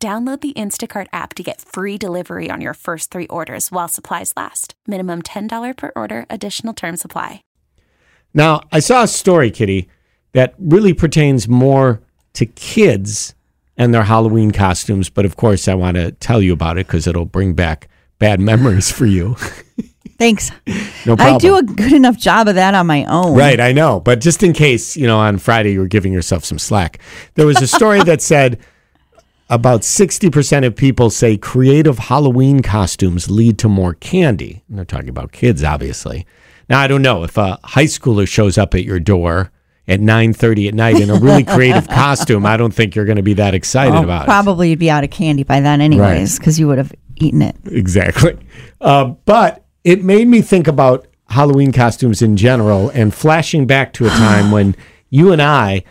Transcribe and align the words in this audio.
Download 0.00 0.40
the 0.40 0.52
Instacart 0.52 1.08
app 1.12 1.34
to 1.34 1.42
get 1.42 1.60
free 1.60 1.98
delivery 1.98 2.50
on 2.52 2.60
your 2.60 2.74
first 2.74 3.10
three 3.10 3.26
orders 3.26 3.72
while 3.72 3.88
supplies 3.88 4.32
last. 4.36 4.74
Minimum 4.86 5.22
$10 5.22 5.76
per 5.76 5.90
order, 5.96 6.24
additional 6.30 6.72
term 6.72 6.96
supply. 6.96 7.42
Now, 8.32 8.60
I 8.70 8.78
saw 8.78 9.02
a 9.02 9.08
story, 9.08 9.50
Kitty, 9.50 9.88
that 10.34 10.54
really 10.56 10.94
pertains 10.94 11.48
more 11.48 12.00
to 12.34 12.46
kids 12.46 13.34
and 13.76 13.92
their 13.92 14.04
Halloween 14.04 14.52
costumes. 14.52 15.10
But 15.10 15.24
of 15.24 15.34
course, 15.34 15.66
I 15.66 15.74
want 15.74 15.96
to 15.96 16.12
tell 16.12 16.40
you 16.40 16.52
about 16.52 16.78
it 16.78 16.86
because 16.86 17.08
it'll 17.08 17.24
bring 17.24 17.54
back 17.54 17.88
bad 18.20 18.38
memories 18.52 18.92
for 18.92 19.06
you. 19.06 19.34
Thanks. 20.18 20.52
No 21.06 21.16
problem. 21.16 21.36
I 21.36 21.38
do 21.38 21.56
a 21.56 21.62
good 21.62 21.92
enough 21.92 22.18
job 22.18 22.48
of 22.48 22.56
that 22.56 22.74
on 22.74 22.86
my 22.86 23.04
own. 23.06 23.34
Right, 23.34 23.58
I 23.58 23.72
know. 23.72 23.98
But 24.00 24.20
just 24.20 24.42
in 24.42 24.52
case, 24.52 24.94
you 24.94 25.06
know, 25.06 25.16
on 25.16 25.38
Friday 25.38 25.72
you 25.72 25.80
were 25.80 25.86
giving 25.86 26.12
yourself 26.12 26.44
some 26.44 26.58
slack, 26.58 26.98
there 27.34 27.46
was 27.46 27.62
a 27.62 27.66
story 27.66 28.02
that 28.02 28.20
said 28.20 28.58
about 29.50 29.80
60% 29.82 30.66
of 30.66 30.76
people 30.76 31.10
say 31.10 31.36
creative 31.36 31.98
Halloween 31.98 32.62
costumes 32.62 33.30
lead 33.30 33.58
to 33.58 33.68
more 33.68 33.94
candy. 33.94 34.62
And 34.68 34.76
they're 34.78 34.84
talking 34.84 35.08
about 35.08 35.32
kids, 35.32 35.64
obviously. 35.64 36.26
Now, 36.68 36.80
I 36.80 36.86
don't 36.86 37.02
know 37.02 37.24
if 37.24 37.38
a 37.38 37.58
high 37.64 37.84
schooler 37.84 38.28
shows 38.28 38.58
up 38.58 38.74
at 38.74 38.84
your 38.84 39.00
door 39.00 39.50
at 39.86 40.00
9.30 40.00 40.68
at 40.68 40.74
night 40.74 41.00
in 41.00 41.08
a 41.08 41.14
really 41.14 41.42
creative 41.44 41.88
costume, 41.88 42.44
I 42.44 42.58
don't 42.58 42.74
think 42.74 42.94
you're 42.94 43.06
going 43.06 43.16
to 43.16 43.22
be 43.22 43.32
that 43.34 43.54
excited 43.54 43.94
Well, 43.94 44.04
about 44.04 44.24
it. 44.24 44.26
probably 44.26 44.68
you'd 44.70 44.78
be 44.78 44.90
out 44.90 45.02
of 45.02 45.10
candy 45.10 45.44
by 45.44 45.60
then, 45.60 45.80
anyways, 45.80 46.38
because 46.38 46.60
you 46.60 46.68
would 46.68 46.76
have 46.76 46.92
eaten 47.16 47.40
it. 47.40 47.56
Exactly. 47.64 48.36
Uh, 48.82 49.06
but 49.24 49.64
it 49.84 50.04
made 50.04 50.28
me 50.28 50.42
think 50.42 50.68
about 50.68 51.06
Halloween 51.30 51.72
costumes 51.72 52.20
in 52.20 52.36
general 52.36 52.90
and 52.90 53.14
flashing 53.14 53.66
back 53.66 53.94
to 53.94 54.06
a 54.06 54.10
time 54.10 54.50
when 54.52 54.76
you 55.08 55.32
and 55.32 55.40
I, 55.40 55.84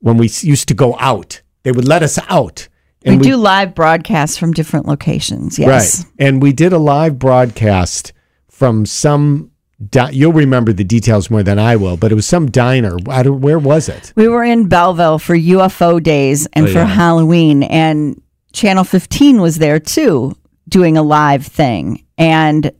when 0.00 0.18
we 0.18 0.28
used 0.42 0.68
to 0.68 0.74
go 0.74 0.94
out, 0.98 1.40
they 1.62 1.72
would 1.72 1.88
let 1.88 2.02
us 2.02 2.18
out. 2.28 2.68
We, 3.04 3.16
do 3.18 3.36
live 3.36 3.74
broadcasts 3.74 4.36
from 4.36 4.52
different 4.52 4.86
locations. 4.86 5.58
Yes. 5.58 6.04
Right. 6.04 6.12
And 6.18 6.42
we 6.42 6.52
did 6.52 6.72
a 6.72 6.78
live 6.78 7.18
broadcast 7.18 8.12
from 8.48 8.86
some, 8.86 9.50
di- 9.90 10.10
you'll 10.12 10.32
remember 10.32 10.72
the 10.72 10.84
details 10.84 11.30
more 11.30 11.42
than 11.42 11.58
I 11.58 11.76
will, 11.76 11.96
but 11.96 12.12
it 12.12 12.14
was 12.14 12.26
some 12.26 12.50
diner. 12.50 12.96
I 13.08 13.22
don't, 13.22 13.40
where 13.40 13.58
was 13.58 13.88
it? 13.88 14.12
We 14.16 14.28
were 14.28 14.44
in 14.44 14.68
Belleville 14.68 15.18
for 15.18 15.36
UFO 15.36 16.02
days 16.02 16.46
and 16.54 16.66
Oh, 16.66 16.72
for 16.72 16.78
yeah. 16.78 16.86
Halloween, 16.86 17.62
and 17.64 18.20
Channel 18.52 18.84
15 18.84 19.40
was 19.40 19.58
there 19.58 19.80
too, 19.80 20.36
doing 20.68 20.96
a 20.96 21.02
live 21.02 21.44
thing. 21.46 22.04
And 22.16 22.72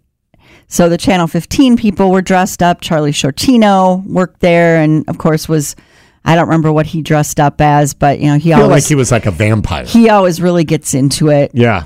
so 0.68 0.88
the 0.88 0.96
Channel 0.96 1.26
15 1.26 1.76
people 1.76 2.10
were 2.10 2.22
dressed 2.22 2.62
up. 2.62 2.80
Charlie 2.80 3.12
Shortino 3.12 4.04
worked 4.06 4.40
there, 4.40 4.76
and 4.80 5.06
of 5.08 5.18
course 5.18 5.48
was 5.48 5.76
I 6.24 6.34
don't 6.34 6.46
remember 6.46 6.72
what 6.72 6.86
he 6.86 7.02
dressed 7.02 7.38
up 7.38 7.60
as, 7.60 7.94
but 7.94 8.18
you 8.20 8.26
know 8.28 8.38
he 8.38 8.52
I 8.52 8.56
feel 8.56 8.64
always 8.66 8.84
like 8.84 8.88
he 8.88 8.94
was 8.94 9.12
like 9.12 9.26
a 9.26 9.30
vampire. 9.30 9.84
he 9.84 10.08
always 10.08 10.40
really 10.40 10.64
gets 10.64 10.94
into 10.94 11.28
it. 11.30 11.50
yeah. 11.54 11.84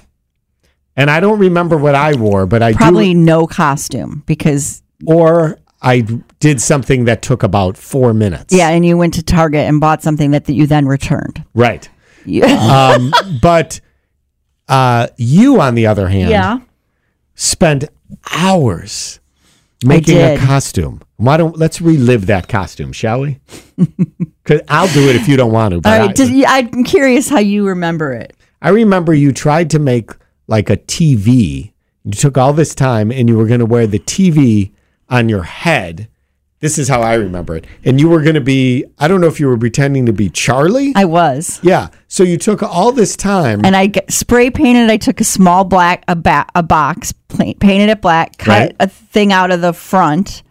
And 0.96 1.10
I 1.10 1.20
don't 1.20 1.38
remember 1.38 1.76
what 1.76 1.94
I 1.94 2.16
wore, 2.16 2.44
but 2.46 2.60
I 2.60 2.72
Probably 2.72 3.12
do, 3.12 3.20
no 3.20 3.46
costume 3.46 4.24
because 4.26 4.82
or 5.06 5.58
I 5.80 6.00
did 6.40 6.60
something 6.60 7.04
that 7.04 7.22
took 7.22 7.44
about 7.44 7.76
four 7.76 8.12
minutes. 8.12 8.52
yeah, 8.52 8.70
and 8.70 8.84
you 8.84 8.96
went 8.96 9.14
to 9.14 9.22
Target 9.22 9.60
and 9.68 9.80
bought 9.80 10.02
something 10.02 10.32
that, 10.32 10.46
that 10.46 10.54
you 10.54 10.66
then 10.66 10.86
returned. 10.86 11.44
Right. 11.54 11.88
Yeah. 12.24 12.96
Um, 12.98 13.12
but 13.40 13.80
uh, 14.68 15.06
you, 15.16 15.60
on 15.60 15.76
the 15.76 15.86
other 15.86 16.08
hand, 16.08 16.30
yeah. 16.30 16.58
spent 17.36 17.84
hours 18.32 19.20
making 19.84 20.18
a 20.18 20.38
costume. 20.38 21.00
Why 21.16 21.36
don't 21.36 21.56
let's 21.56 21.80
relive 21.80 22.26
that 22.26 22.48
costume, 22.48 22.92
shall 22.92 23.20
we? 23.22 23.40
'Cause 24.44 24.60
I'll 24.68 24.92
do 24.92 25.08
it 25.08 25.16
if 25.16 25.28
you 25.28 25.36
don't 25.36 25.52
want 25.52 25.72
to. 25.72 25.76
All 25.88 25.98
right. 25.98 26.10
I, 26.10 26.12
Just, 26.12 26.32
I'm 26.46 26.84
curious 26.84 27.28
how 27.28 27.38
you 27.38 27.66
remember 27.66 28.12
it. 28.12 28.34
I 28.62 28.70
remember 28.70 29.12
you 29.14 29.32
tried 29.32 29.70
to 29.70 29.78
make 29.78 30.10
like 30.46 30.70
a 30.70 30.76
TV. 30.76 31.72
You 32.04 32.12
took 32.12 32.38
all 32.38 32.52
this 32.52 32.74
time 32.74 33.12
and 33.12 33.28
you 33.28 33.36
were 33.36 33.46
going 33.46 33.60
to 33.60 33.66
wear 33.66 33.86
the 33.86 33.98
TV 33.98 34.70
on 35.10 35.28
your 35.28 35.42
head. 35.42 36.08
This 36.60 36.76
is 36.78 36.88
how 36.88 37.02
I 37.02 37.14
remember 37.14 37.54
it. 37.56 37.66
And 37.84 38.00
you 38.00 38.08
were 38.08 38.20
going 38.20 38.34
to 38.34 38.40
be, 38.40 38.84
I 38.98 39.06
don't 39.06 39.20
know 39.20 39.28
if 39.28 39.38
you 39.38 39.46
were 39.46 39.56
pretending 39.56 40.06
to 40.06 40.12
be 40.12 40.28
Charlie. 40.28 40.92
I 40.96 41.04
was. 41.04 41.60
yeah. 41.62 41.88
So 42.08 42.24
you 42.24 42.36
took 42.36 42.62
all 42.62 42.90
this 42.90 43.16
time. 43.16 43.64
and 43.64 43.76
I 43.76 43.86
g- 43.88 44.00
spray 44.08 44.50
painted. 44.50 44.90
I 44.90 44.96
took 44.96 45.20
a 45.20 45.24
small 45.24 45.62
black 45.64 46.02
a, 46.08 46.16
ba- 46.16 46.46
a 46.56 46.62
box, 46.64 47.12
painted 47.12 47.90
it 47.90 48.00
black, 48.00 48.38
cut 48.38 48.48
Right. 48.48 48.76
a 48.80 48.88
thing 48.88 49.32
out 49.32 49.50
of 49.52 49.60
the 49.60 49.72
front 49.72 50.42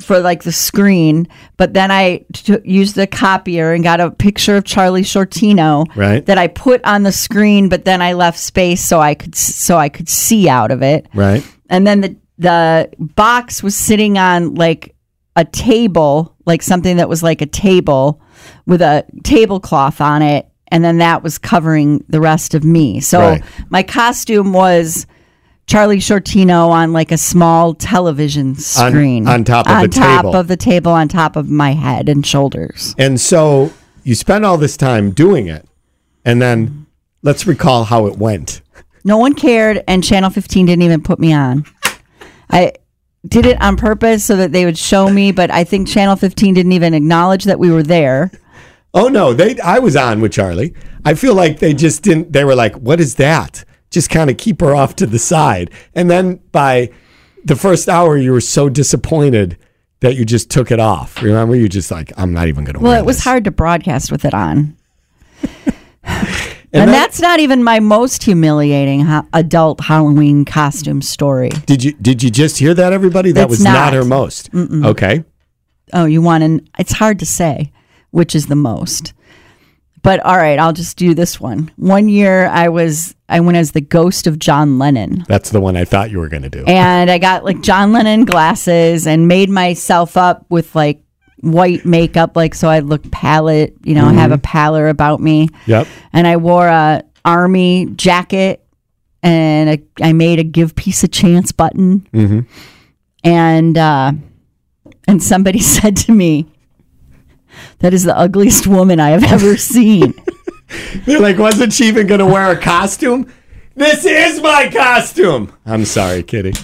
for 0.00 0.18
like 0.18 0.42
the 0.44 0.52
screen. 0.52 1.28
But 1.56 1.74
then 1.74 1.90
I 1.90 2.24
t- 2.32 2.58
used 2.64 2.94
the 2.96 3.06
copier 3.06 3.72
and 3.72 3.84
got 3.84 4.00
a 4.00 4.10
picture 4.10 4.56
of 4.56 4.64
Charlie 4.64 5.02
Shortino 5.02 5.86
Right. 5.94 6.24
that 6.26 6.38
I 6.38 6.48
put 6.48 6.82
on 6.84 7.02
the 7.02 7.12
screen. 7.12 7.68
But 7.68 7.84
then 7.84 8.00
I 8.02 8.14
left 8.14 8.38
space 8.38 8.82
so 8.82 9.00
I 9.00 9.14
could 9.14 9.34
so 9.34 9.76
I 9.76 9.88
could 9.88 10.08
see 10.08 10.48
out 10.48 10.70
of 10.70 10.82
it. 10.82 11.06
right. 11.14 11.44
And 11.68 11.86
then 11.86 12.00
the 12.00 12.16
the 12.38 12.88
box 12.98 13.62
was 13.62 13.76
sitting 13.76 14.18
on 14.18 14.54
like 14.54 14.91
a 15.36 15.44
table, 15.44 16.34
like 16.46 16.62
something 16.62 16.96
that 16.98 17.08
was 17.08 17.22
like 17.22 17.40
a 17.40 17.46
table 17.46 18.20
with 18.66 18.82
a 18.82 19.04
tablecloth 19.24 20.00
on 20.00 20.22
it, 20.22 20.48
and 20.68 20.84
then 20.84 20.98
that 20.98 21.22
was 21.22 21.38
covering 21.38 22.04
the 22.08 22.20
rest 22.20 22.54
of 22.54 22.64
me. 22.64 23.00
So 23.00 23.20
Right. 23.20 23.42
my 23.70 23.82
costume 23.82 24.52
was 24.52 25.06
Charlie 25.66 25.98
Shortino 25.98 26.68
on 26.68 26.92
like 26.92 27.12
a 27.12 27.18
small 27.18 27.74
television 27.74 28.56
screen 28.56 29.26
on 29.28 29.44
top 29.44 29.66
of 29.66 29.72
on 29.72 29.82
the 29.82 29.88
top 29.88 30.22
table. 30.24 30.36
of 30.36 30.48
the 30.48 30.56
table 30.56 30.92
on 30.92 31.08
top 31.08 31.36
of 31.36 31.48
my 31.48 31.72
head 31.72 32.08
and 32.08 32.26
shoulders. 32.26 32.94
And 32.98 33.20
so 33.20 33.72
you 34.02 34.14
spent 34.14 34.44
all 34.44 34.58
this 34.58 34.76
time 34.76 35.12
doing 35.12 35.46
it. 35.46 35.66
And 36.24 36.40
then 36.42 36.86
let's 37.22 37.46
recall 37.46 37.84
how 37.84 38.06
it 38.06 38.18
went. 38.18 38.60
No 39.04 39.16
one 39.16 39.34
cared, 39.34 39.82
and 39.88 40.04
Channel 40.04 40.30
15 40.30 40.66
didn't 40.66 40.82
even 40.82 41.02
put 41.02 41.18
me 41.18 41.32
on. 41.32 41.64
I 42.50 42.72
did 43.26 43.46
it 43.46 43.60
on 43.62 43.76
purpose 43.76 44.24
so 44.24 44.36
that 44.36 44.52
they 44.52 44.64
would 44.64 44.76
show 44.78 45.08
me, 45.08 45.32
but 45.32 45.50
I 45.50 45.64
think 45.64 45.86
Channel 45.88 46.16
15 46.16 46.54
didn't 46.54 46.72
even 46.72 46.92
acknowledge 46.94 47.44
that 47.44 47.58
we 47.58 47.70
were 47.70 47.82
there. 47.82 48.30
Oh 48.94 49.08
no, 49.08 49.32
they 49.32 49.58
I 49.60 49.78
was 49.78 49.96
on 49.96 50.20
with 50.20 50.32
Charlie. 50.32 50.74
I 51.04 51.14
feel 51.14 51.34
like 51.34 51.58
they 51.60 51.72
just 51.72 52.02
didn't 52.02 52.32
they 52.32 52.44
were 52.44 52.54
like, 52.54 52.74
"What 52.76 53.00
is 53.00 53.14
that?" 53.16 53.64
Just 53.90 54.10
kind 54.10 54.28
of 54.30 54.36
keep 54.36 54.60
her 54.60 54.74
off 54.74 54.96
to 54.96 55.06
the 55.06 55.18
side. 55.18 55.70
And 55.94 56.10
then 56.10 56.40
by 56.52 56.90
the 57.44 57.56
first 57.56 57.88
hour 57.88 58.16
you 58.16 58.32
were 58.32 58.40
so 58.40 58.68
disappointed 58.68 59.56
that 60.00 60.16
you 60.16 60.24
just 60.24 60.50
took 60.50 60.70
it 60.70 60.80
off. 60.80 61.22
Remember 61.22 61.54
you 61.56 61.68
just 61.68 61.90
like, 61.90 62.12
"I'm 62.18 62.32
not 62.32 62.48
even 62.48 62.64
going 62.64 62.74
to 62.74 62.80
Well, 62.80 62.92
wear 62.92 62.98
it 63.00 63.06
was 63.06 63.16
this." 63.18 63.24
hard 63.24 63.44
to 63.44 63.50
broadcast 63.50 64.10
with 64.12 64.24
it 64.24 64.34
on. 64.34 64.76
And, 66.72 66.82
And, 66.84 66.90
that- 66.90 66.94
that's 66.94 67.20
not 67.20 67.38
even 67.40 67.62
my 67.62 67.80
most 67.80 68.22
humiliating 68.24 69.00
ha- 69.02 69.26
adult 69.34 69.80
Halloween 69.80 70.44
costume 70.44 71.02
story. 71.02 71.50
Did 71.66 71.84
you 71.84 71.92
did 71.92 72.22
you 72.22 72.30
just 72.30 72.58
hear 72.58 72.72
that 72.74 72.92
everybody? 72.92 73.30
That 73.32 73.40
That's 73.42 73.50
was 73.50 73.64
not, 73.64 73.72
not. 73.72 73.92
her 73.92 74.04
most. 74.04 74.48
Okay. 74.54 75.24
Oh, 75.92 76.06
you 76.06 76.22
want 76.22 76.42
to? 76.44 76.64
It's 76.78 76.92
hard 76.92 77.18
to 77.18 77.26
say 77.26 77.72
which 78.10 78.34
is 78.34 78.46
the 78.46 78.56
most. 78.56 79.12
But 80.02 80.18
all 80.20 80.36
right, 80.36 80.58
I'll 80.58 80.72
just 80.72 80.96
do 80.96 81.14
this 81.14 81.38
one. 81.40 81.70
One 81.76 82.08
year 82.08 82.46
I 82.48 82.68
was 82.70 83.14
I 83.28 83.40
went 83.40 83.56
as 83.56 83.72
the 83.72 83.80
ghost 83.80 84.26
of 84.26 84.38
John 84.38 84.78
Lennon. 84.78 85.24
That's 85.28 85.50
the 85.50 85.60
one 85.60 85.76
I 85.76 85.84
thought 85.84 86.10
you 86.10 86.18
were 86.18 86.28
going 86.28 86.42
to 86.42 86.48
do. 86.50 86.64
and 86.66 87.10
I 87.10 87.18
got 87.18 87.44
like 87.44 87.60
John 87.62 87.92
Lennon 87.92 88.24
glasses 88.24 89.06
and 89.06 89.28
made 89.28 89.48
myself 89.50 90.16
up 90.16 90.44
with 90.48 90.74
like 90.74 91.02
white 91.42 91.84
makeup, 91.84 92.36
like 92.36 92.54
so 92.54 92.68
I 92.68 92.78
look 92.78 93.08
pallid, 93.10 93.74
you 93.84 93.94
know, 93.94 94.08
have 94.08 94.32
a 94.32 94.38
pallor 94.38 94.88
about 94.88 95.20
me. 95.20 95.48
Yep. 95.66 95.86
And 96.12 96.26
I 96.26 96.38
wore 96.38 96.66
a 96.66 97.04
army 97.24 97.86
jacket 97.96 98.64
and 99.22 99.70
a, 99.70 99.82
I 100.02 100.12
made 100.12 100.38
a 100.38 100.44
give 100.44 100.74
peace 100.74 101.04
a 101.04 101.08
chance 101.08 101.52
button. 101.52 102.00
Mm-hmm. 102.12 102.40
And 103.24 103.78
uh, 103.78 104.12
and 105.06 105.22
somebody 105.22 105.58
said 105.60 105.96
to 105.98 106.12
me, 106.12 106.46
"That 107.80 107.92
is 107.92 108.04
the 108.04 108.16
ugliest 108.16 108.66
woman 108.66 108.98
I 108.98 109.10
have 109.10 109.24
ever 109.24 109.56
seen." 109.56 110.14
They're 111.04 111.20
like, 111.20 111.38
wasn't 111.38 111.72
she 111.74 111.84
even 111.84 112.06
going 112.06 112.20
to 112.20 112.26
wear 112.26 112.50
a 112.50 112.56
costume? 112.58 113.30
This 113.74 114.06
is 114.06 114.40
my 114.40 114.70
costume. 114.72 115.52
I'm 115.66 115.84
sorry, 115.84 116.22
Kitty. 116.22 116.54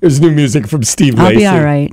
There's 0.00 0.20
new 0.20 0.30
music 0.30 0.66
from 0.66 0.82
Steve 0.82 1.18
I'll 1.18 1.26
Lacy. 1.26 1.38
be 1.40 1.46
all 1.46 1.62
right. 1.62 1.92